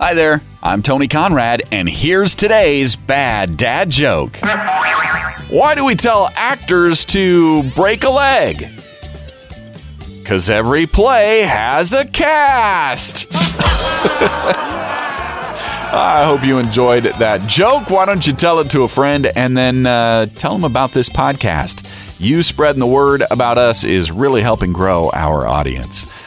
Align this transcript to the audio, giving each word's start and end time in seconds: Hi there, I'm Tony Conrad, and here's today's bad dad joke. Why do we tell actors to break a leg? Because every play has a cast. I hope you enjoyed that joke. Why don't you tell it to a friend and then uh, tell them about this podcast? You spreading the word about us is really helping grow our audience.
Hi 0.00 0.12
there, 0.12 0.42
I'm 0.60 0.82
Tony 0.82 1.06
Conrad, 1.06 1.62
and 1.70 1.88
here's 1.88 2.34
today's 2.34 2.96
bad 2.96 3.56
dad 3.56 3.90
joke. 3.90 4.36
Why 5.48 5.76
do 5.76 5.84
we 5.84 5.94
tell 5.94 6.32
actors 6.34 7.04
to 7.06 7.62
break 7.76 8.02
a 8.02 8.10
leg? 8.10 8.66
Because 10.18 10.50
every 10.50 10.88
play 10.88 11.42
has 11.42 11.92
a 11.92 12.04
cast. 12.06 13.28
I 15.94 16.24
hope 16.24 16.44
you 16.44 16.58
enjoyed 16.58 17.04
that 17.04 17.48
joke. 17.48 17.88
Why 17.88 18.04
don't 18.04 18.26
you 18.26 18.32
tell 18.32 18.58
it 18.58 18.68
to 18.72 18.82
a 18.82 18.88
friend 18.88 19.26
and 19.26 19.56
then 19.56 19.86
uh, 19.86 20.26
tell 20.26 20.54
them 20.54 20.64
about 20.64 20.90
this 20.90 21.08
podcast? 21.08 21.88
You 22.18 22.42
spreading 22.42 22.80
the 22.80 22.86
word 22.88 23.22
about 23.30 23.58
us 23.58 23.84
is 23.84 24.10
really 24.10 24.42
helping 24.42 24.72
grow 24.72 25.12
our 25.12 25.46
audience. 25.46 26.04